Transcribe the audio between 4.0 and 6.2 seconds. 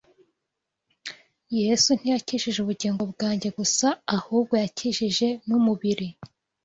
ahubwo yakijije n’umubiri.